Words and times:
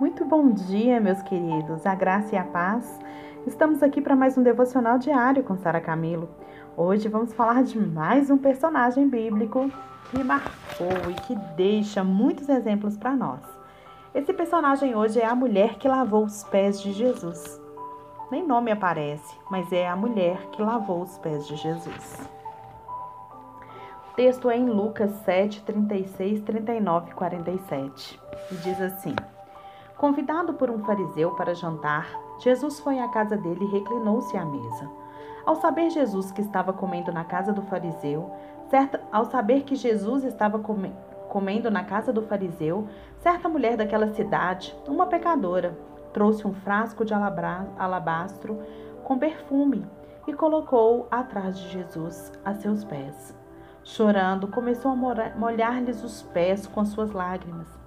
Muito 0.00 0.24
bom 0.24 0.50
dia, 0.50 1.00
meus 1.00 1.22
queridos. 1.22 1.86
A 1.86 1.94
graça 1.94 2.34
e 2.34 2.38
a 2.38 2.42
paz. 2.42 2.98
Estamos 3.46 3.80
aqui 3.80 4.00
para 4.00 4.16
mais 4.16 4.36
um 4.36 4.42
devocional 4.42 4.98
diário 4.98 5.44
com 5.44 5.56
Sara 5.56 5.80
Camilo. 5.80 6.28
Hoje 6.76 7.08
vamos 7.08 7.32
falar 7.32 7.62
de 7.62 7.78
mais 7.78 8.28
um 8.28 8.36
personagem 8.36 9.08
bíblico 9.08 9.70
que 10.10 10.24
marcou 10.24 11.10
e 11.10 11.14
que 11.22 11.36
deixa 11.54 12.02
muitos 12.02 12.48
exemplos 12.48 12.96
para 12.96 13.14
nós. 13.14 13.40
Esse 14.12 14.32
personagem 14.32 14.96
hoje 14.96 15.20
é 15.20 15.26
a 15.26 15.34
mulher 15.34 15.76
que 15.76 15.86
lavou 15.86 16.24
os 16.24 16.42
pés 16.42 16.82
de 16.82 16.92
Jesus. 16.92 17.62
Nem 18.32 18.44
nome 18.44 18.72
aparece, 18.72 19.36
mas 19.48 19.72
é 19.72 19.86
a 19.86 19.94
mulher 19.94 20.38
que 20.50 20.60
lavou 20.60 21.02
os 21.02 21.16
pés 21.18 21.46
de 21.46 21.54
Jesus. 21.54 22.28
O 24.10 24.16
texto 24.16 24.50
é 24.50 24.56
em 24.56 24.68
Lucas 24.68 25.12
7, 25.24 25.62
36, 25.62 26.40
39 26.40 27.10
e 27.10 27.14
47. 27.14 28.20
E 28.50 28.54
diz 28.56 28.80
assim: 28.80 29.14
Convidado 29.96 30.54
por 30.54 30.70
um 30.70 30.80
fariseu 30.80 31.30
para 31.36 31.54
jantar, 31.54 32.08
Jesus 32.40 32.80
foi 32.80 32.98
à 32.98 33.08
casa 33.08 33.36
dele 33.36 33.64
e 33.64 33.70
reclinou-se 33.70 34.36
à 34.36 34.44
mesa. 34.44 34.90
Ao 35.46 35.54
saber 35.54 35.88
Jesus 35.88 36.32
que 36.32 36.40
estava 36.40 36.72
comendo 36.72 37.12
na 37.12 37.22
casa 37.22 37.52
do 37.52 37.62
fariseu, 37.62 38.28
certa, 38.68 39.00
ao 39.12 39.24
saber 39.26 39.62
que 39.62 39.76
Jesus 39.76 40.24
estava 40.24 40.58
come, 40.58 40.92
comendo 41.28 41.70
na 41.70 41.84
casa 41.84 42.12
do 42.12 42.22
fariseu, 42.22 42.88
certa 43.18 43.48
mulher 43.48 43.76
daquela 43.76 44.12
cidade, 44.14 44.74
uma 44.88 45.06
pecadora, 45.06 45.78
trouxe 46.12 46.44
um 46.44 46.52
frasco 46.52 47.04
de 47.04 47.14
alabastro 47.14 48.58
com 49.04 49.16
perfume 49.16 49.86
e 50.26 50.32
colocou 50.32 51.06
atrás 51.08 51.56
de 51.56 51.68
Jesus 51.68 52.32
a 52.44 52.52
seus 52.52 52.82
pés. 52.82 53.32
Chorando, 53.84 54.48
começou 54.48 54.90
a 54.90 54.96
molhar-lhes 55.36 56.02
os 56.02 56.20
pés 56.20 56.66
com 56.66 56.84
suas 56.84 57.12
lágrimas 57.12 57.83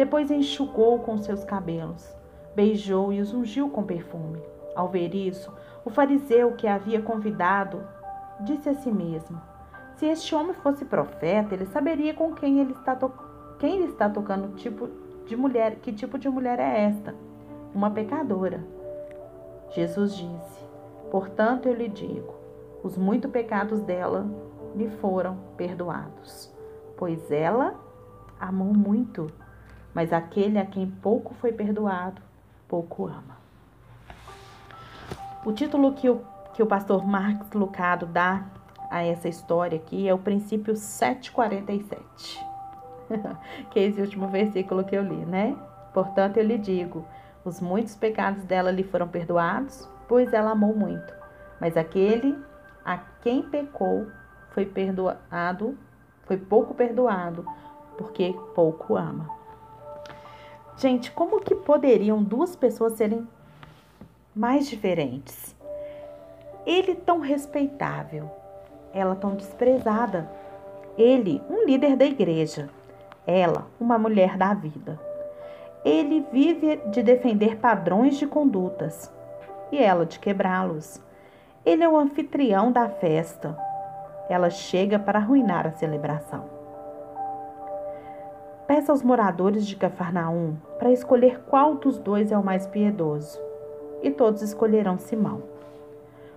depois 0.00 0.30
enxugou 0.30 1.00
com 1.00 1.18
seus 1.18 1.44
cabelos, 1.44 2.10
beijou 2.56 3.12
e 3.12 3.20
os 3.20 3.34
ungiu 3.34 3.68
com 3.68 3.82
perfume. 3.82 4.40
Ao 4.74 4.88
ver 4.88 5.14
isso, 5.14 5.52
o 5.84 5.90
fariseu 5.90 6.52
que 6.52 6.66
havia 6.66 7.02
convidado 7.02 7.86
disse 8.40 8.70
a 8.70 8.74
si 8.74 8.90
mesmo: 8.90 9.38
Se 9.96 10.06
este 10.06 10.34
homem 10.34 10.54
fosse 10.54 10.86
profeta, 10.86 11.54
ele 11.54 11.66
saberia 11.66 12.14
com 12.14 12.32
quem 12.32 12.60
ele 12.60 12.72
está, 12.72 12.98
quem 13.58 13.74
ele 13.74 13.92
está 13.92 14.08
tocando 14.08 14.56
tipo 14.56 14.88
de 15.26 15.36
mulher, 15.36 15.74
que 15.82 15.92
tipo 15.92 16.18
de 16.18 16.30
mulher 16.30 16.58
é 16.58 16.84
esta? 16.84 17.14
Uma 17.74 17.90
pecadora. 17.90 18.64
Jesus 19.74 20.16
disse: 20.16 20.64
Portanto, 21.10 21.68
eu 21.68 21.74
lhe 21.74 21.88
digo: 21.88 22.34
os 22.82 22.96
muitos 22.96 23.30
pecados 23.30 23.82
dela 23.82 24.26
lhe 24.74 24.88
foram 24.88 25.36
perdoados, 25.58 26.50
pois 26.96 27.30
ela 27.30 27.78
amou 28.40 28.72
muito 28.72 29.26
mas 29.94 30.12
aquele 30.12 30.58
a 30.58 30.66
quem 30.66 30.86
pouco 30.86 31.34
foi 31.34 31.52
perdoado, 31.52 32.20
pouco 32.68 33.06
ama. 33.06 33.38
O 35.44 35.52
título 35.52 35.94
que 35.94 36.08
o, 36.08 36.20
que 36.54 36.62
o 36.62 36.66
pastor 36.66 37.06
Marcos 37.06 37.52
Lucado 37.52 38.06
dá 38.06 38.44
a 38.90 39.02
essa 39.02 39.28
história 39.28 39.78
aqui 39.78 40.08
é 40.08 40.14
o 40.14 40.18
princípio 40.18 40.76
747, 40.76 42.44
que 43.70 43.78
é 43.78 43.84
esse 43.84 44.00
último 44.00 44.28
versículo 44.28 44.84
que 44.84 44.96
eu 44.96 45.02
li, 45.02 45.24
né? 45.24 45.56
Portanto, 45.94 46.36
eu 46.36 46.44
lhe 46.44 46.58
digo: 46.58 47.04
os 47.44 47.60
muitos 47.60 47.96
pecados 47.96 48.44
dela 48.44 48.70
lhe 48.70 48.84
foram 48.84 49.08
perdoados, 49.08 49.88
pois 50.06 50.32
ela 50.32 50.50
amou 50.50 50.76
muito. 50.76 51.14
Mas 51.60 51.76
aquele 51.76 52.36
a 52.84 52.98
quem 53.22 53.42
pecou 53.42 54.06
foi 54.50 54.66
perdoado, 54.66 55.76
foi 56.24 56.36
pouco 56.36 56.74
perdoado, 56.74 57.46
porque 57.96 58.34
pouco 58.54 58.96
ama. 58.96 59.39
Gente, 60.80 61.12
como 61.12 61.40
que 61.40 61.54
poderiam 61.54 62.22
duas 62.22 62.56
pessoas 62.56 62.94
serem 62.94 63.28
mais 64.34 64.66
diferentes? 64.66 65.54
Ele 66.64 66.94
tão 66.94 67.20
respeitável, 67.20 68.30
ela 68.90 69.14
tão 69.14 69.34
desprezada. 69.34 70.30
Ele, 70.96 71.42
um 71.50 71.66
líder 71.66 71.96
da 71.96 72.06
igreja, 72.06 72.70
ela, 73.26 73.66
uma 73.78 73.98
mulher 73.98 74.38
da 74.38 74.54
vida. 74.54 74.98
Ele 75.84 76.26
vive 76.32 76.76
de 76.86 77.02
defender 77.02 77.58
padrões 77.58 78.16
de 78.16 78.26
condutas 78.26 79.12
e 79.70 79.76
ela 79.76 80.06
de 80.06 80.18
quebrá-los. 80.18 80.98
Ele 81.62 81.84
é 81.84 81.88
o 81.90 81.98
anfitrião 81.98 82.72
da 82.72 82.88
festa. 82.88 83.54
Ela 84.30 84.48
chega 84.48 84.98
para 84.98 85.18
arruinar 85.18 85.66
a 85.66 85.72
celebração. 85.72 86.59
Peça 88.70 88.92
aos 88.92 89.02
moradores 89.02 89.66
de 89.66 89.74
Cafarnaum 89.74 90.54
para 90.78 90.92
escolher 90.92 91.40
qual 91.48 91.74
dos 91.74 91.98
dois 91.98 92.30
é 92.30 92.38
o 92.38 92.44
mais 92.44 92.68
piedoso. 92.68 93.36
E 94.00 94.12
todos 94.12 94.42
escolherão 94.42 94.96
Simão. 94.96 95.42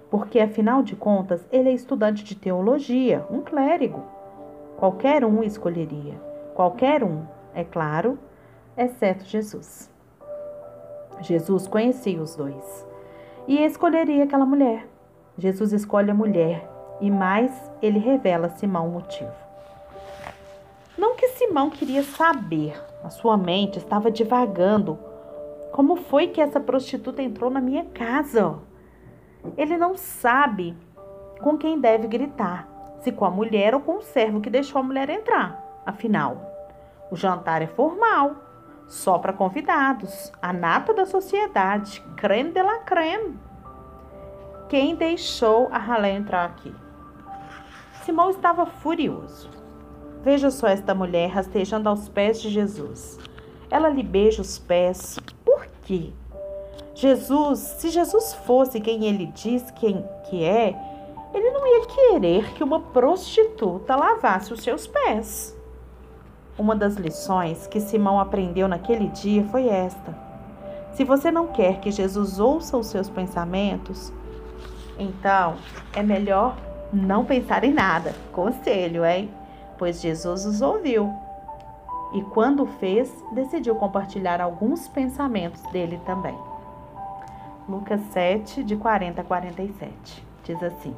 Porque, 0.09 0.39
afinal 0.39 0.81
de 0.81 0.95
contas, 0.95 1.47
ele 1.51 1.69
é 1.69 1.73
estudante 1.73 2.23
de 2.23 2.33
teologia, 2.33 3.23
um 3.29 3.41
clérigo. 3.41 4.01
Qualquer 4.77 5.23
um 5.23 5.43
escolheria. 5.43 6.19
Qualquer 6.55 7.03
um, 7.03 7.21
é 7.53 7.63
claro, 7.63 8.17
exceto 8.75 9.25
Jesus. 9.25 9.91
Jesus 11.21 11.67
conhecia 11.67 12.19
os 12.19 12.35
dois 12.35 12.87
e 13.47 13.63
escolheria 13.63 14.23
aquela 14.23 14.43
mulher. 14.43 14.87
Jesus 15.37 15.71
escolhe 15.71 16.09
a 16.09 16.15
mulher 16.15 16.67
e 16.99 17.11
mais 17.11 17.71
ele 17.79 17.99
revela 17.99 18.49
Simão 18.49 18.87
o 18.87 18.93
motivo. 18.93 19.42
Simão 21.53 21.69
queria 21.69 22.01
saber, 22.01 22.83
a 23.03 23.11
sua 23.11 23.37
mente 23.37 23.77
estava 23.77 24.09
divagando. 24.09 24.97
Como 25.71 25.95
foi 25.95 26.29
que 26.29 26.41
essa 26.41 26.59
prostituta 26.59 27.21
entrou 27.21 27.51
na 27.51 27.61
minha 27.61 27.85
casa? 27.85 28.57
Ele 29.55 29.77
não 29.77 29.95
sabe 29.95 30.75
com 31.43 31.55
quem 31.55 31.79
deve 31.79 32.07
gritar, 32.07 32.67
se 33.01 33.11
com 33.11 33.23
a 33.23 33.29
mulher 33.29 33.75
ou 33.75 33.81
com 33.81 33.97
o 33.97 34.01
servo 34.01 34.41
que 34.41 34.49
deixou 34.49 34.79
a 34.79 34.83
mulher 34.83 35.11
entrar. 35.11 35.63
Afinal, 35.85 36.41
o 37.11 37.15
jantar 37.15 37.61
é 37.61 37.67
formal, 37.67 38.35
só 38.87 39.19
para 39.19 39.31
convidados, 39.31 40.31
a 40.41 40.51
nata 40.51 40.91
da 40.91 41.05
sociedade, 41.05 42.01
creme 42.17 42.51
de 42.51 42.63
la 42.63 42.79
creme. 42.79 43.39
Quem 44.69 44.95
deixou 44.95 45.69
a 45.71 45.77
ralé 45.77 46.13
entrar 46.13 46.45
aqui? 46.45 46.73
Simão 48.01 48.31
estava 48.31 48.65
furioso. 48.65 49.62
Veja 50.23 50.49
só 50.49 50.67
esta 50.67 50.95
mulher 50.95 51.29
rastejando 51.29 51.89
aos 51.89 52.07
pés 52.07 52.41
de 52.41 52.49
Jesus. 52.49 53.19
Ela 53.69 53.89
lhe 53.89 54.01
beija 54.01 54.41
os 54.41 54.57
pés. 54.57 55.19
Por 55.43 55.67
quê? 55.83 56.11
Jesus, 56.95 57.59
se 57.59 57.89
Jesus 57.89 58.33
fosse 58.33 58.79
quem 58.79 59.05
ele 59.05 59.25
diz 59.25 59.69
quem 59.71 60.05
que 60.29 60.43
é, 60.43 60.75
ele 61.33 61.51
não 61.51 61.67
ia 61.67 61.85
querer 61.87 62.53
que 62.53 62.63
uma 62.63 62.79
prostituta 62.79 63.95
lavasse 63.95 64.53
os 64.53 64.61
seus 64.61 64.87
pés. 64.87 65.57
Uma 66.57 66.75
das 66.75 66.95
lições 66.95 67.67
que 67.67 67.81
Simão 67.81 68.19
aprendeu 68.19 68.67
naquele 68.67 69.07
dia 69.07 69.43
foi 69.45 69.67
esta: 69.67 70.15
se 70.93 71.03
você 71.03 71.31
não 71.31 71.47
quer 71.47 71.79
que 71.79 71.91
Jesus 71.91 72.39
ouça 72.39 72.77
os 72.77 72.87
seus 72.87 73.09
pensamentos, 73.09 74.13
então 74.97 75.55
é 75.93 76.03
melhor 76.03 76.55
não 76.93 77.25
pensar 77.25 77.63
em 77.63 77.73
nada. 77.73 78.13
Conselho, 78.31 79.03
hein? 79.03 79.29
Pois 79.83 79.99
Jesus 79.99 80.45
os 80.45 80.61
ouviu. 80.61 81.13
E 82.13 82.21
quando 82.21 82.65
fez, 82.65 83.13
decidiu 83.33 83.75
compartilhar 83.75 84.39
alguns 84.39 84.87
pensamentos 84.87 85.61
dele 85.73 85.99
também. 86.05 86.37
Lucas 87.67 87.99
7, 88.13 88.63
de 88.63 88.77
40 88.77 89.19
a 89.19 89.23
47, 89.25 90.25
diz 90.45 90.63
assim: 90.63 90.95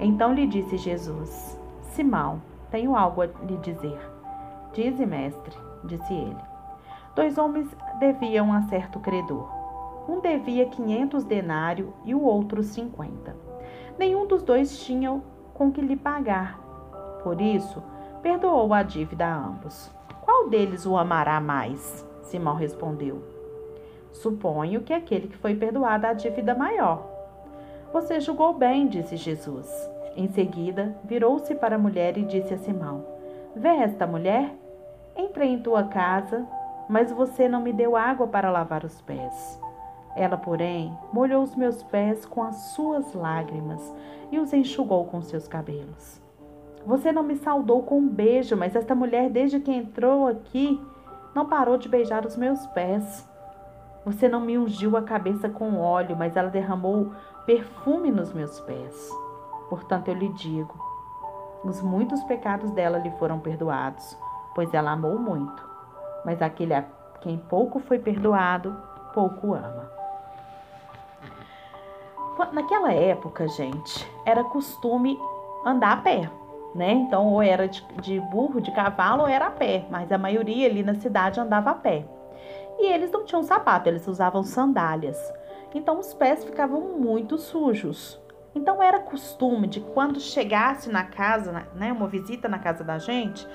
Então 0.00 0.34
lhe 0.34 0.44
disse 0.44 0.76
Jesus: 0.76 1.56
Simão, 1.82 2.42
tenho 2.68 2.96
algo 2.96 3.22
a 3.22 3.26
lhe 3.26 3.58
dizer. 3.58 4.00
Dize, 4.72 5.06
mestre, 5.06 5.56
disse 5.84 6.12
ele. 6.12 6.42
Dois 7.14 7.38
homens 7.38 7.68
deviam 8.00 8.52
a 8.52 8.62
certo 8.62 8.98
credor. 8.98 9.48
Um 10.08 10.18
devia 10.18 10.66
quinhentos 10.66 11.22
denários 11.22 11.90
e 12.04 12.12
o 12.12 12.24
outro 12.24 12.60
cinquenta. 12.64 13.36
Nenhum 13.96 14.26
dos 14.26 14.42
dois 14.42 14.80
tinha 14.80 15.22
com 15.54 15.70
que 15.70 15.80
lhe 15.80 15.94
pagar. 15.94 16.63
Por 17.24 17.40
isso, 17.40 17.82
perdoou 18.22 18.72
a 18.74 18.82
dívida 18.82 19.26
a 19.26 19.34
ambos. 19.34 19.90
Qual 20.20 20.48
deles 20.48 20.84
o 20.84 20.96
amará 20.96 21.40
mais? 21.40 22.06
Simão 22.22 22.54
respondeu. 22.54 23.22
Suponho 24.12 24.82
que 24.82 24.92
aquele 24.92 25.28
que 25.28 25.36
foi 25.38 25.54
perdoado 25.54 26.06
a 26.06 26.12
dívida 26.12 26.54
maior. 26.54 27.02
Você 27.92 28.20
julgou 28.20 28.52
bem, 28.52 28.86
disse 28.86 29.16
Jesus. 29.16 29.68
Em 30.14 30.28
seguida, 30.28 30.94
virou-se 31.02 31.54
para 31.54 31.76
a 31.76 31.78
mulher 31.78 32.16
e 32.18 32.24
disse 32.24 32.52
a 32.52 32.58
Simão: 32.58 33.04
Vê 33.56 33.68
esta 33.68 34.06
mulher? 34.06 34.54
Entrei 35.16 35.48
em 35.48 35.62
tua 35.62 35.84
casa, 35.84 36.46
mas 36.88 37.10
você 37.10 37.48
não 37.48 37.60
me 37.60 37.72
deu 37.72 37.96
água 37.96 38.26
para 38.26 38.50
lavar 38.50 38.84
os 38.84 39.00
pés. 39.00 39.60
Ela, 40.14 40.36
porém, 40.36 40.96
molhou 41.12 41.42
os 41.42 41.56
meus 41.56 41.82
pés 41.82 42.26
com 42.26 42.42
as 42.42 42.56
suas 42.74 43.14
lágrimas 43.14 43.92
e 44.30 44.38
os 44.38 44.52
enxugou 44.52 45.06
com 45.06 45.22
seus 45.22 45.48
cabelos. 45.48 46.23
Você 46.86 47.10
não 47.10 47.22
me 47.22 47.36
saudou 47.36 47.82
com 47.82 47.98
um 47.98 48.08
beijo, 48.08 48.56
mas 48.56 48.76
esta 48.76 48.94
mulher, 48.94 49.30
desde 49.30 49.58
que 49.58 49.72
entrou 49.72 50.26
aqui, 50.26 50.80
não 51.34 51.46
parou 51.46 51.78
de 51.78 51.88
beijar 51.88 52.26
os 52.26 52.36
meus 52.36 52.66
pés. 52.68 53.28
Você 54.04 54.28
não 54.28 54.40
me 54.40 54.58
ungiu 54.58 54.96
a 54.96 55.02
cabeça 55.02 55.48
com 55.48 55.80
óleo, 55.80 56.14
mas 56.14 56.36
ela 56.36 56.50
derramou 56.50 57.12
perfume 57.46 58.10
nos 58.10 58.32
meus 58.34 58.60
pés. 58.60 59.10
Portanto, 59.70 60.08
eu 60.08 60.14
lhe 60.14 60.28
digo: 60.28 60.74
os 61.64 61.80
muitos 61.80 62.22
pecados 62.24 62.70
dela 62.72 62.98
lhe 62.98 63.10
foram 63.12 63.40
perdoados, 63.40 64.16
pois 64.54 64.72
ela 64.74 64.92
amou 64.92 65.18
muito. 65.18 65.66
Mas 66.24 66.42
aquele 66.42 66.74
a 66.74 66.84
quem 67.22 67.38
pouco 67.38 67.80
foi 67.80 67.98
perdoado, 67.98 68.76
pouco 69.14 69.54
ama. 69.54 69.90
Naquela 72.52 72.92
época, 72.92 73.48
gente, 73.48 74.06
era 74.26 74.44
costume 74.44 75.18
andar 75.64 75.92
a 75.92 75.96
pé, 75.96 76.30
né? 76.74 76.92
Então, 76.92 77.32
ou 77.32 77.42
era 77.42 77.68
de, 77.68 77.84
de 78.00 78.20
burro, 78.20 78.60
de 78.60 78.72
cavalo, 78.72 79.22
ou 79.22 79.28
era 79.28 79.46
a 79.46 79.50
pé, 79.50 79.86
mas 79.90 80.10
a 80.10 80.18
maioria 80.18 80.68
ali 80.68 80.82
na 80.82 80.94
cidade 80.94 81.40
andava 81.40 81.70
a 81.70 81.74
pé. 81.74 82.04
E 82.78 82.92
eles 82.92 83.10
não 83.10 83.24
tinham 83.24 83.42
sapato, 83.42 83.88
eles 83.88 84.06
usavam 84.08 84.42
sandálias. 84.42 85.32
Então, 85.74 85.98
os 85.98 86.12
pés 86.12 86.44
ficavam 86.44 86.80
muito 86.98 87.38
sujos. 87.38 88.20
Então, 88.54 88.82
era 88.82 89.00
costume 89.00 89.66
de 89.66 89.80
quando 89.80 90.20
chegasse 90.20 90.90
na 90.90 91.04
casa, 91.04 91.52
né, 91.74 91.92
uma 91.92 92.08
visita 92.08 92.48
na 92.48 92.58
casa 92.58 92.82
da 92.84 92.98
gente, 92.98 93.46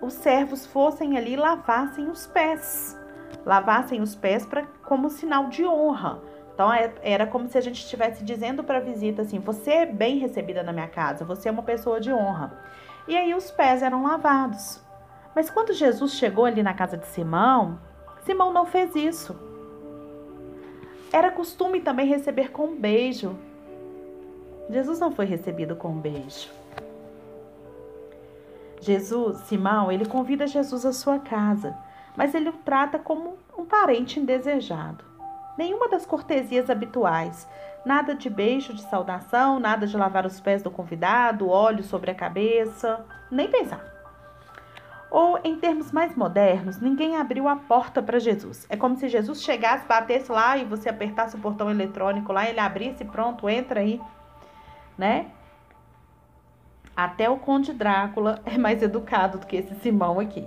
os 0.00 0.14
servos 0.14 0.66
fossem 0.66 1.16
ali 1.16 1.34
e 1.34 1.36
lavassem 1.36 2.08
os 2.08 2.26
pés. 2.26 2.98
Lavassem 3.46 4.00
os 4.00 4.14
pés 4.14 4.44
para 4.46 4.64
como 4.84 5.08
sinal 5.08 5.48
de 5.48 5.64
honra 5.66 6.31
então 6.54 6.72
é, 6.72 6.92
era 7.02 7.26
como 7.26 7.48
se 7.48 7.56
a 7.56 7.60
gente 7.60 7.82
estivesse 7.82 8.22
dizendo 8.24 8.62
para 8.62 8.78
a 8.78 8.80
visita 8.80 9.22
assim: 9.22 9.38
você 9.38 9.70
é 9.70 9.86
bem 9.86 10.18
recebida 10.18 10.62
na 10.62 10.72
minha 10.72 10.88
casa, 10.88 11.24
você 11.24 11.48
é 11.48 11.52
uma 11.52 11.62
pessoa 11.62 12.00
de 12.00 12.12
honra. 12.12 12.52
E 13.08 13.16
aí 13.16 13.34
os 13.34 13.50
pés 13.50 13.82
eram 13.82 14.02
lavados. 14.02 14.80
Mas 15.34 15.50
quando 15.50 15.72
Jesus 15.72 16.12
chegou 16.12 16.44
ali 16.44 16.62
na 16.62 16.74
casa 16.74 16.96
de 16.96 17.06
Simão, 17.06 17.78
Simão 18.24 18.52
não 18.52 18.66
fez 18.66 18.94
isso. 18.94 19.36
Era 21.10 21.30
costume 21.30 21.80
também 21.80 22.06
receber 22.06 22.50
com 22.52 22.66
um 22.66 22.76
beijo. 22.76 23.36
Jesus 24.70 25.00
não 25.00 25.10
foi 25.10 25.24
recebido 25.24 25.74
com 25.74 25.88
um 25.88 25.98
beijo. 25.98 26.50
Jesus, 28.80 29.38
Simão, 29.42 29.90
ele 29.90 30.06
convida 30.06 30.46
Jesus 30.46 30.84
à 30.84 30.92
sua 30.92 31.18
casa, 31.18 31.76
mas 32.16 32.34
ele 32.34 32.48
o 32.48 32.52
trata 32.52 32.98
como 32.98 33.38
um 33.56 33.64
parente 33.64 34.18
indesejado 34.18 35.11
nenhuma 35.56 35.88
das 35.88 36.06
cortesias 36.06 36.70
habituais. 36.70 37.48
Nada 37.84 38.14
de 38.14 38.30
beijo 38.30 38.72
de 38.72 38.82
saudação, 38.82 39.58
nada 39.58 39.86
de 39.86 39.96
lavar 39.96 40.24
os 40.24 40.40
pés 40.40 40.62
do 40.62 40.70
convidado, 40.70 41.48
óleo 41.48 41.82
sobre 41.82 42.10
a 42.10 42.14
cabeça, 42.14 43.04
nem 43.30 43.50
pensar. 43.50 43.92
Ou, 45.10 45.38
em 45.44 45.56
termos 45.56 45.92
mais 45.92 46.16
modernos, 46.16 46.80
ninguém 46.80 47.16
abriu 47.16 47.46
a 47.46 47.56
porta 47.56 48.02
para 48.02 48.18
Jesus. 48.18 48.66
É 48.70 48.76
como 48.76 48.96
se 48.96 49.08
Jesus 49.08 49.42
chegasse, 49.42 49.86
batesse 49.86 50.32
lá 50.32 50.56
e 50.56 50.64
você 50.64 50.88
apertasse 50.88 51.36
o 51.36 51.38
portão 51.38 51.70
eletrônico 51.70 52.32
lá, 52.32 52.48
ele 52.48 52.60
abrisse, 52.60 53.04
pronto, 53.04 53.46
entra 53.46 53.80
aí, 53.80 54.00
né? 54.96 55.26
Até 56.96 57.28
o 57.28 57.36
Conde 57.36 57.72
Drácula 57.72 58.40
é 58.46 58.56
mais 58.56 58.82
educado 58.82 59.38
do 59.38 59.46
que 59.46 59.56
esse 59.56 59.74
Simão 59.76 60.18
aqui. 60.18 60.46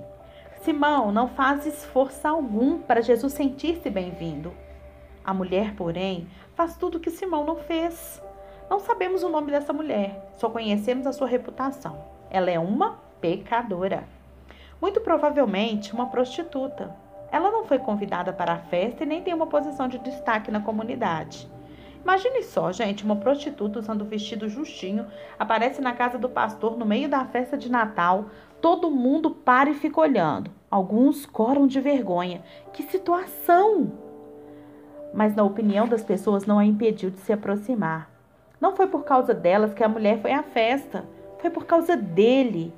Simão 0.64 1.12
não 1.12 1.28
faz 1.28 1.68
esforço 1.68 2.28
algum 2.28 2.80
para 2.80 3.02
Jesus 3.02 3.34
sentir-se 3.34 3.90
bem-vindo. 3.90 4.52
A 5.26 5.34
mulher, 5.34 5.74
porém, 5.76 6.28
faz 6.54 6.78
tudo 6.78 6.98
o 6.98 7.00
que 7.00 7.10
Simão 7.10 7.44
não 7.44 7.56
fez. 7.56 8.22
Não 8.70 8.80
sabemos 8.80 9.24
o 9.24 9.30
nome 9.30 9.52
dessa 9.52 9.74
mulher, 9.74 10.32
só 10.38 10.50
conhecemos 10.50 11.08
a 11.08 11.14
sua 11.14 11.28
reputação. 11.28 11.98
Ela 12.30 12.52
é 12.52 12.60
uma 12.60 13.00
pecadora. 13.20 14.04
Muito 14.80 15.02
provavelmente 15.02 15.94
uma 15.94 16.08
prostituta. 16.08 16.96
Ela 17.32 17.50
não 17.50 17.66
foi 17.66 17.80
convidada 17.80 18.32
para 18.32 18.54
a 18.54 18.60
festa 18.60 19.04
e 19.04 19.08
nem 19.08 19.24
tem 19.24 19.34
uma 19.34 19.48
posição 19.48 19.88
de 19.88 19.98
destaque 19.98 20.52
na 20.52 20.62
comunidade. 20.62 21.50
Imagine 22.04 22.44
só, 22.44 22.72
gente, 22.72 23.04
uma 23.04 23.16
prostituta 23.16 23.80
usando 23.80 24.06
vestido 24.06 24.48
justinho 24.48 25.08
aparece 25.40 25.82
na 25.82 25.92
casa 25.92 26.20
do 26.20 26.30
pastor 26.30 26.78
no 26.78 26.86
meio 26.86 27.10
da 27.10 27.26
festa 27.26 27.58
de 27.58 27.70
Natal. 27.70 28.26
Todo 28.62 28.92
mundo 28.92 29.32
para 29.32 29.72
e 29.72 29.74
fica 29.74 30.00
olhando. 30.00 30.52
Alguns 30.70 31.26
coram 31.26 31.66
de 31.66 31.82
vergonha. 31.82 32.44
Que 32.72 32.84
situação! 32.84 34.05
Mas 35.16 35.34
na 35.34 35.44
opinião 35.44 35.88
das 35.88 36.04
pessoas 36.04 36.46
não 36.46 36.60
a 36.60 36.66
impediu 36.66 37.10
de 37.10 37.20
se 37.20 37.32
aproximar. 37.32 38.10
Não 38.60 38.76
foi 38.76 38.88
por 38.88 39.04
causa 39.04 39.34
delas 39.34 39.74
que 39.74 39.84
a 39.84 39.90
mulher 39.90 40.20
foi 40.22 40.34
à 40.34 40.44
festa, 40.44 41.06
foi 41.40 41.50
por 41.50 41.66
causa 41.66 41.96
dele. 41.96 42.74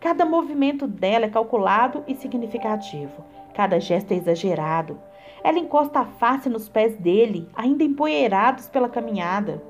Cada 0.00 0.24
movimento 0.24 0.86
dela 0.86 1.26
é 1.26 1.30
calculado 1.30 2.02
e 2.06 2.14
significativo, 2.14 3.24
cada 3.54 3.80
gesto 3.80 4.12
é 4.12 4.16
exagerado. 4.16 4.98
Ela 5.44 5.58
encosta 5.58 6.00
a 6.00 6.04
face 6.04 6.48
nos 6.48 6.68
pés 6.68 6.96
dele, 6.96 7.48
ainda 7.54 7.84
empoeirados 7.84 8.68
pela 8.68 8.88
caminhada. 8.88 9.62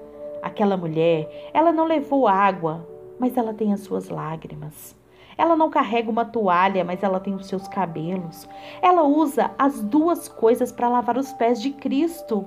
Aquela 0.43 0.77
mulher, 0.77 1.51
ela 1.53 1.71
não 1.71 1.85
levou 1.85 2.27
água, 2.27 2.87
mas 3.19 3.37
ela 3.37 3.53
tem 3.53 3.73
as 3.73 3.81
suas 3.81 4.09
lágrimas. 4.09 4.97
Ela 5.39 5.55
não 5.55 5.69
carrega 5.69 6.11
uma 6.11 6.25
toalha, 6.25 6.85
mas 6.85 7.03
ela 7.03 7.21
tem 7.21 7.35
os 7.35 7.47
seus 7.47 7.69
cabelos. 7.69 8.49
Ela 8.81 9.03
usa 9.03 9.51
as 9.59 9.83
duas 9.83 10.29
coisas 10.29 10.73
para 10.73 10.89
lavar 10.89 11.19
os 11.19 11.33
pés 11.33 11.61
de 11.61 11.71
Cristo. 11.71 12.47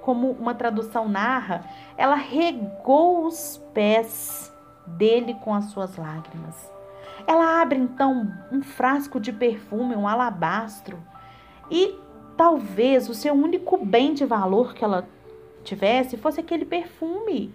Como 0.00 0.30
uma 0.30 0.54
tradução 0.54 1.08
narra, 1.08 1.64
ela 1.96 2.14
regou 2.14 3.26
os 3.26 3.60
pés 3.72 4.52
dele 4.86 5.34
com 5.42 5.52
as 5.52 5.66
suas 5.66 5.96
lágrimas. 5.96 6.72
Ela 7.26 7.60
abre 7.60 7.78
então 7.78 8.30
um 8.52 8.62
frasco 8.62 9.18
de 9.18 9.32
perfume, 9.32 9.96
um 9.96 10.06
alabastro, 10.06 10.98
e 11.70 11.98
talvez 12.36 13.08
o 13.08 13.14
seu 13.14 13.32
único 13.32 13.82
bem 13.84 14.12
de 14.12 14.26
valor 14.26 14.74
que 14.74 14.84
ela 14.84 15.08
tivesse 15.64 16.16
fosse 16.16 16.38
aquele 16.38 16.66
perfume. 16.66 17.52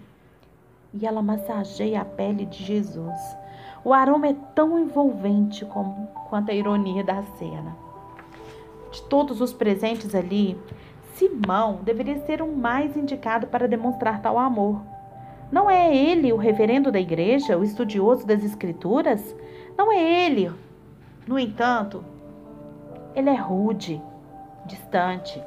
E 0.92 1.06
ela 1.06 1.22
massageia 1.22 2.00
a 2.00 2.04
pele 2.04 2.44
de 2.44 2.64
Jesus 2.64 3.39
o 3.84 3.94
aroma 3.94 4.28
é 4.28 4.36
tão 4.54 4.78
envolvente 4.78 5.64
como, 5.64 6.08
quanto 6.28 6.50
a 6.50 6.54
ironia 6.54 7.02
da 7.02 7.22
cena. 7.38 7.76
De 8.90 9.02
todos 9.02 9.40
os 9.40 9.52
presentes 9.52 10.14
ali, 10.14 10.58
Simão 11.14 11.80
deveria 11.82 12.18
ser 12.26 12.42
o 12.42 12.48
mais 12.50 12.96
indicado 12.96 13.46
para 13.46 13.68
demonstrar 13.68 14.20
tal 14.20 14.38
amor. 14.38 14.80
Não 15.50 15.70
é 15.70 15.94
ele 15.94 16.32
o 16.32 16.36
reverendo 16.36 16.92
da 16.92 17.00
igreja, 17.00 17.58
o 17.58 17.64
estudioso 17.64 18.26
das 18.26 18.42
escrituras? 18.44 19.34
Não 19.76 19.90
é 19.92 20.26
ele. 20.26 20.50
No 21.26 21.38
entanto, 21.38 22.04
ele 23.14 23.30
é 23.30 23.34
rude, 23.34 24.00
distante. 24.66 25.42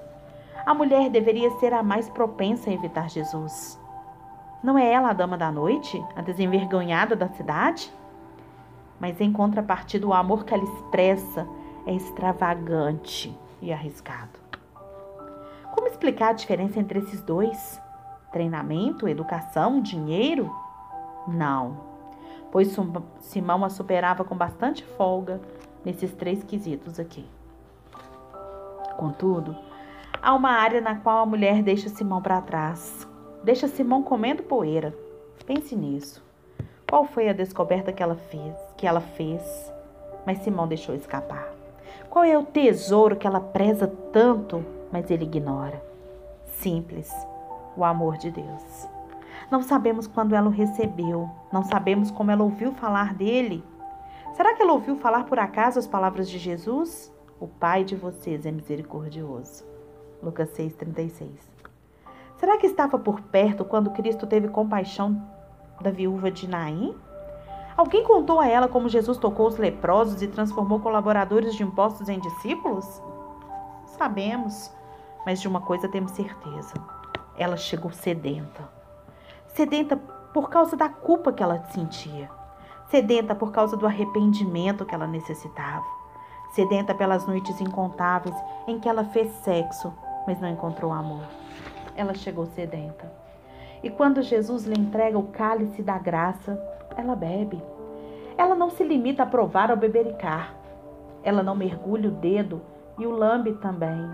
A 0.66 0.74
mulher 0.74 1.10
deveria 1.10 1.50
ser 1.60 1.74
a 1.74 1.84
mais 1.84 2.10
propensa 2.10 2.70
a 2.70 2.74
evitar 2.74 3.10
Jesus. 3.10 3.80
Não 4.64 4.78
é 4.78 4.92
ela 4.92 5.10
a 5.10 5.14
dama 5.14 5.38
da 5.38 5.52
noite, 5.52 6.04
a 6.16 6.22
desenvergonhada 6.22 7.16
da 7.16 7.28
cidade? 7.30 7.92
Mas 9.04 9.20
em 9.20 9.34
contrapartida, 9.34 10.08
o 10.08 10.14
amor 10.14 10.46
que 10.46 10.54
ela 10.54 10.64
expressa 10.64 11.46
é 11.86 11.94
extravagante 11.94 13.38
e 13.62 13.74
arriscado. 13.74 14.40
Como 15.74 15.90
explicar 15.90 16.30
a 16.30 16.32
diferença 16.34 16.80
entre 16.80 17.00
esses 17.00 17.22
dois? 17.22 17.82
Treinamento, 18.32 19.06
educação, 19.06 19.82
dinheiro? 19.82 20.50
Não, 21.28 21.82
pois 22.50 22.74
Simão 23.20 23.66
a 23.66 23.70
superava 23.70 24.24
com 24.24 24.38
bastante 24.38 24.86
folga 24.86 25.42
nesses 25.84 26.14
três 26.14 26.42
quesitos 26.42 26.98
aqui. 26.98 27.28
Contudo, 28.96 29.54
há 30.22 30.34
uma 30.34 30.52
área 30.52 30.80
na 30.80 30.96
qual 30.96 31.24
a 31.24 31.26
mulher 31.26 31.62
deixa 31.62 31.90
Simão 31.90 32.22
para 32.22 32.40
trás, 32.40 33.06
deixa 33.44 33.68
Simão 33.68 34.02
comendo 34.02 34.44
poeira. 34.44 34.98
Pense 35.46 35.76
nisso. 35.76 36.24
Qual 36.90 37.04
foi 37.04 37.28
a 37.28 37.34
descoberta 37.34 37.92
que 37.92 38.02
ela 38.02 38.16
fez, 38.16 38.56
que 38.84 38.88
ela 38.88 39.00
fez, 39.00 39.72
mas 40.26 40.40
Simão 40.40 40.68
deixou 40.68 40.94
escapar? 40.94 41.48
Qual 42.10 42.26
é 42.26 42.38
o 42.38 42.44
tesouro 42.44 43.16
que 43.16 43.26
ela 43.26 43.40
preza 43.40 43.88
tanto, 44.12 44.62
mas 44.92 45.10
ele 45.10 45.24
ignora? 45.24 45.82
Simples, 46.58 47.10
o 47.78 47.86
amor 47.86 48.18
de 48.18 48.30
Deus. 48.30 48.90
Não 49.50 49.64
sabemos 49.64 50.06
quando 50.06 50.36
ela 50.36 50.50
o 50.50 50.52
recebeu, 50.52 51.30
não 51.50 51.64
sabemos 51.64 52.12
como 52.12 52.30
ela 52.30 52.44
ouviu 52.44 52.74
falar 52.74 53.14
dele. 53.14 53.64
Será 54.34 54.54
que 54.54 54.62
ela 54.62 54.74
ouviu 54.74 54.98
falar 54.98 55.24
por 55.28 55.40
acaso 55.40 55.80
as 55.80 55.88
palavras 55.88 56.30
de 56.30 56.38
Jesus? 56.38 57.10
O 57.40 57.48
Pai 57.48 57.86
de 57.86 57.96
vocês 57.96 58.46
é 58.46 58.52
misericordioso. 58.52 59.64
Lucas 60.22 60.50
6,36. 60.58 61.30
Será 62.36 62.58
que 62.58 62.68
estava 62.68 63.00
por 63.00 63.22
perto 63.22 63.64
quando 63.64 63.92
Cristo 63.92 64.28
teve 64.28 64.50
compaixão 64.50 65.26
da 65.80 65.90
viúva 65.90 66.30
de 66.30 66.50
Naim? 66.50 66.94
Alguém 67.76 68.04
contou 68.04 68.40
a 68.40 68.48
ela 68.48 68.68
como 68.68 68.88
Jesus 68.88 69.18
tocou 69.18 69.48
os 69.48 69.58
leprosos 69.58 70.22
e 70.22 70.28
transformou 70.28 70.80
colaboradores 70.80 71.56
de 71.56 71.64
impostos 71.64 72.08
em 72.08 72.20
discípulos? 72.20 73.02
Sabemos, 73.98 74.72
mas 75.26 75.42
de 75.42 75.48
uma 75.48 75.60
coisa 75.60 75.88
temos 75.88 76.12
certeza: 76.12 76.74
ela 77.36 77.58
chegou 77.58 77.92
sedenta. 77.92 78.70
Sedenta 79.48 79.98
por 80.34 80.50
causa 80.50 80.76
da 80.76 80.90
culpa 80.90 81.32
que 81.32 81.42
ela 81.42 81.64
sentia, 81.70 82.30
sedenta 82.90 83.36
por 83.36 83.52
causa 83.52 83.76
do 83.76 83.86
arrependimento 83.86 84.86
que 84.86 84.94
ela 84.94 85.08
necessitava, 85.08 85.86
sedenta 86.52 86.94
pelas 86.94 87.26
noites 87.28 87.60
incontáveis 87.62 88.36
em 88.68 88.80
que 88.80 88.90
ela 88.90 89.06
fez 89.06 89.32
sexo, 89.44 89.94
mas 90.28 90.40
não 90.40 90.50
encontrou 90.50 90.92
amor. 90.92 91.24
Ela 91.96 92.14
chegou 92.14 92.46
sedenta. 92.48 93.12
E 93.84 93.90
quando 93.90 94.22
Jesus 94.22 94.64
lhe 94.64 94.80
entrega 94.80 95.20
o 95.20 95.28
cálice 95.28 95.84
da 95.84 95.98
graça, 95.98 96.60
ela 96.98 97.16
bebe. 97.16 97.62
Ela 98.38 98.56
não 98.56 98.70
se 98.70 98.84
limita 98.84 99.24
a 99.24 99.28
provar 99.28 99.72
ou 99.72 99.78
bebericar. 99.78 100.56
Ela 101.24 101.44
não 101.44 101.56
mergulha 101.56 102.10
o 102.10 102.14
dedo 102.14 102.62
e 102.98 103.06
o 103.06 103.12
lambe 103.12 103.54
também. 103.54 104.10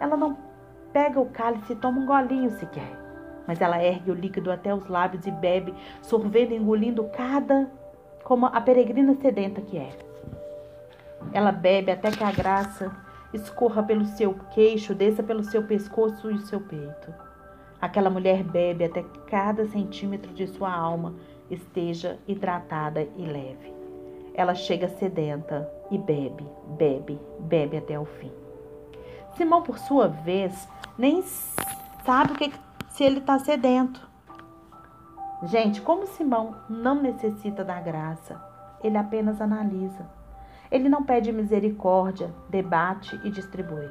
Ela 0.00 0.16
não 0.16 0.36
pega 0.92 1.20
o 1.20 1.26
cálice 1.26 1.72
e 1.72 1.76
toma 1.76 2.00
um 2.00 2.06
golinho 2.06 2.50
sequer, 2.50 2.90
mas 3.46 3.60
ela 3.60 3.82
ergue 3.82 4.10
o 4.10 4.14
líquido 4.14 4.50
até 4.50 4.74
os 4.74 4.88
lábios 4.88 5.26
e 5.26 5.30
bebe, 5.30 5.74
sorvendo 6.02 6.52
e 6.52 6.56
engolindo 6.56 7.04
cada 7.04 7.70
como 8.24 8.46
a 8.46 8.60
peregrina 8.60 9.14
sedenta 9.14 9.60
que 9.60 9.78
é. 9.78 9.90
Ela 11.32 11.52
bebe 11.52 11.90
até 11.90 12.10
que 12.10 12.22
a 12.22 12.30
graça 12.30 12.94
escorra 13.32 13.82
pelo 13.82 14.04
seu 14.04 14.34
queixo, 14.52 14.94
desça 14.94 15.22
pelo 15.22 15.42
seu 15.44 15.62
pescoço 15.62 16.30
e 16.30 16.38
seu 16.40 16.60
peito. 16.60 17.12
Aquela 17.80 18.10
mulher 18.10 18.42
bebe 18.42 18.84
até 18.84 19.04
cada 19.26 19.66
centímetro 19.66 20.32
de 20.32 20.46
sua 20.46 20.72
alma 20.72 21.14
esteja 21.50 22.18
hidratada 22.26 23.08
e 23.16 23.24
leve. 23.24 23.72
Ela 24.34 24.54
chega 24.54 24.88
sedenta 24.88 25.70
e 25.90 25.98
bebe, 25.98 26.46
bebe, 26.78 27.18
bebe 27.40 27.76
até 27.76 27.98
o 27.98 28.04
fim. 28.04 28.30
Simão, 29.36 29.62
por 29.62 29.78
sua 29.78 30.08
vez, 30.08 30.68
nem 30.96 31.22
sabe 32.04 32.32
o 32.32 32.36
que, 32.36 32.52
se 32.90 33.04
ele 33.04 33.18
está 33.18 33.38
sedento. 33.38 34.06
Gente, 35.44 35.80
como 35.80 36.06
Simão 36.06 36.56
não 36.68 37.00
necessita 37.00 37.64
da 37.64 37.80
graça, 37.80 38.40
ele 38.82 38.98
apenas 38.98 39.40
analisa. 39.40 40.06
Ele 40.70 40.88
não 40.88 41.04
pede 41.04 41.32
misericórdia, 41.32 42.32
debate 42.48 43.18
e 43.24 43.30
distribui. 43.30 43.88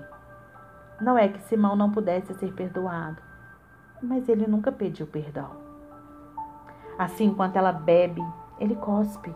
Não 1.00 1.18
é 1.18 1.28
que 1.28 1.42
Simão 1.44 1.76
não 1.76 1.92
pudesse 1.92 2.34
ser 2.36 2.54
perdoado, 2.54 3.22
mas 4.02 4.28
ele 4.28 4.48
nunca 4.48 4.72
pediu 4.72 5.08
perdão. 5.08 5.67
Assim, 6.98 7.26
enquanto 7.26 7.56
ela 7.56 7.72
bebe, 7.72 8.24
ele 8.60 8.76
cospe. 8.76 9.34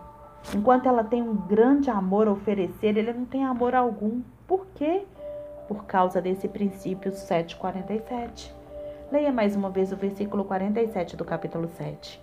Enquanto 0.55 0.87
ela 0.87 1.03
tem 1.03 1.21
um 1.21 1.35
grande 1.35 1.89
amor 1.89 2.27
a 2.27 2.31
oferecer, 2.31 2.97
ele 2.97 3.13
não 3.13 3.25
tem 3.25 3.45
amor 3.45 3.75
algum. 3.75 4.21
Por 4.47 4.65
quê? 4.73 5.05
Por 5.67 5.85
causa 5.85 6.19
desse 6.19 6.47
princípio 6.47 7.11
747. 7.11 8.53
Leia 9.11 9.31
mais 9.31 9.55
uma 9.55 9.69
vez 9.69 9.91
o 9.91 9.95
versículo 9.95 10.43
47 10.45 11.15
do 11.15 11.23
capítulo 11.23 11.67
7. 11.67 12.21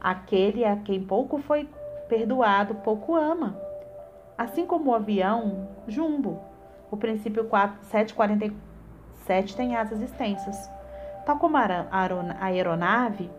Aquele 0.00 0.64
a 0.64 0.76
quem 0.76 1.04
pouco 1.04 1.38
foi 1.38 1.68
perdoado, 2.08 2.74
pouco 2.76 3.14
ama. 3.14 3.56
Assim 4.36 4.66
como 4.66 4.90
o 4.90 4.94
avião 4.94 5.68
jumbo, 5.86 6.40
o 6.90 6.96
princípio 6.96 7.44
4, 7.44 7.84
747 7.84 9.56
tem 9.56 9.76
asas 9.76 10.02
extensas. 10.02 10.68
Tal 11.24 11.38
como 11.38 11.56
a 11.56 11.86
aeronave, 12.40 13.30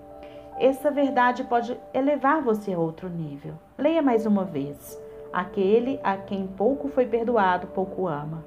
essa 0.57 0.91
verdade 0.91 1.43
pode 1.43 1.77
elevar 1.93 2.41
você 2.41 2.73
a 2.73 2.79
outro 2.79 3.09
nível. 3.09 3.55
Leia 3.77 4.01
mais 4.01 4.25
uma 4.25 4.43
vez. 4.43 5.01
Aquele 5.31 5.99
a 6.03 6.15
quem 6.15 6.45
pouco 6.45 6.87
foi 6.89 7.05
perdoado, 7.05 7.67
pouco 7.67 8.07
ama. 8.07 8.45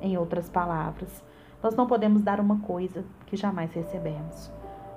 Em 0.00 0.16
outras 0.16 0.48
palavras, 0.48 1.22
nós 1.62 1.74
não 1.74 1.86
podemos 1.86 2.22
dar 2.22 2.40
uma 2.40 2.60
coisa 2.60 3.04
que 3.26 3.36
jamais 3.36 3.72
recebemos. 3.74 4.50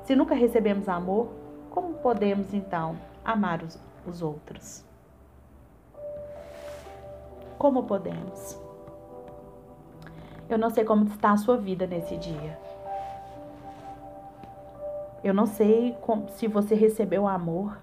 Se 0.04 0.16
nunca 0.16 0.36
recebemos 0.36 0.88
amor, 0.88 1.30
como 1.70 1.96
podemos 1.96 2.54
então 2.54 2.96
amar 3.26 3.64
os, 3.64 3.80
os 4.06 4.22
outros? 4.22 4.86
Como 7.58 7.84
podemos? 7.84 8.60
Eu 10.50 10.58
não 10.58 10.70
sei 10.70 10.84
como 10.84 11.06
está 11.06 11.32
a 11.32 11.38
sua 11.38 11.58
vida 11.58 11.88
nesse 11.88 12.16
dia. 12.18 12.60
Eu 15.24 15.34
não 15.34 15.46
sei 15.46 15.96
como, 16.02 16.28
se 16.28 16.48
você 16.48 16.76
recebeu 16.76 17.26
amor, 17.26 17.78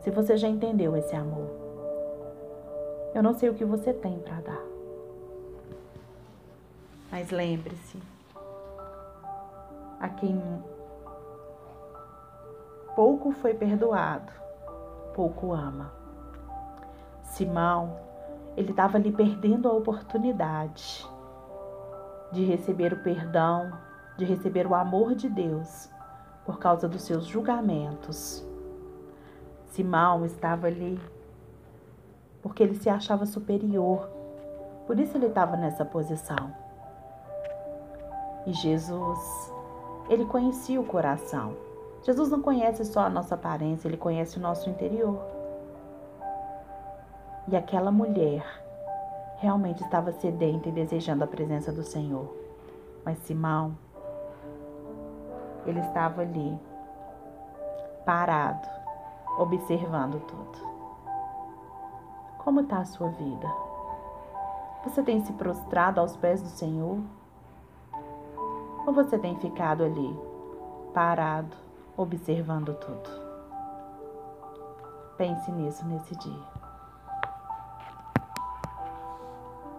se 0.00 0.10
você 0.10 0.38
já 0.38 0.48
entendeu 0.48 0.96
esse 0.96 1.14
amor. 1.14 1.50
Eu 3.14 3.22
não 3.22 3.34
sei 3.34 3.50
o 3.50 3.54
que 3.54 3.64
você 3.64 3.92
tem 3.92 4.18
para 4.20 4.40
dar. 4.40 4.62
Mas 7.10 7.30
lembre-se, 7.30 8.00
a 10.00 10.08
quem 10.08 10.40
pouco 12.96 13.32
foi 13.32 13.52
perdoado, 13.52 14.32
pouco 15.14 15.52
ama. 15.52 15.92
Simão, 17.22 17.98
ele 18.56 18.70
estava 18.70 18.96
ali 18.96 19.12
perdendo 19.12 19.68
a 19.68 19.72
oportunidade 19.72 21.06
de 22.32 22.44
receber 22.44 22.94
o 22.94 23.02
perdão, 23.02 23.72
de 24.16 24.24
receber 24.24 24.66
o 24.66 24.74
amor 24.74 25.14
de 25.14 25.28
Deus 25.28 25.90
por 26.48 26.58
causa 26.58 26.88
dos 26.88 27.02
seus 27.02 27.26
julgamentos. 27.26 28.42
Simão 29.66 30.24
estava 30.24 30.66
ali 30.66 30.98
porque 32.40 32.62
ele 32.62 32.74
se 32.74 32.88
achava 32.88 33.26
superior, 33.26 34.08
por 34.86 34.98
isso 34.98 35.14
ele 35.18 35.26
estava 35.26 35.58
nessa 35.58 35.84
posição. 35.84 36.50
E 38.46 38.52
Jesus, 38.54 39.52
ele 40.08 40.24
conhecia 40.24 40.80
o 40.80 40.86
coração. 40.86 41.54
Jesus 42.02 42.30
não 42.30 42.40
conhece 42.40 42.82
só 42.86 43.00
a 43.00 43.10
nossa 43.10 43.34
aparência, 43.34 43.86
ele 43.86 43.98
conhece 43.98 44.38
o 44.38 44.40
nosso 44.40 44.70
interior. 44.70 45.20
E 47.46 47.56
aquela 47.56 47.92
mulher 47.92 48.42
realmente 49.36 49.82
estava 49.82 50.12
sedenta 50.12 50.70
e 50.70 50.72
desejando 50.72 51.24
a 51.24 51.26
presença 51.26 51.70
do 51.70 51.82
Senhor. 51.82 52.34
Mas 53.04 53.18
Simão, 53.18 53.76
ele 55.68 55.80
estava 55.80 56.22
ali, 56.22 56.58
parado, 58.04 58.68
observando 59.38 60.20
tudo. 60.26 60.68
Como 62.38 62.60
está 62.60 62.78
a 62.78 62.84
sua 62.84 63.08
vida? 63.10 63.46
Você 64.84 65.02
tem 65.02 65.20
se 65.24 65.32
prostrado 65.34 66.00
aos 66.00 66.16
pés 66.16 66.40
do 66.42 66.48
Senhor? 66.48 66.98
Ou 68.86 68.92
você 68.92 69.18
tem 69.18 69.36
ficado 69.38 69.84
ali, 69.84 70.18
parado, 70.94 71.54
observando 71.96 72.74
tudo? 72.74 73.28
Pense 75.18 75.50
nisso 75.50 75.84
nesse 75.86 76.16
dia. 76.16 76.57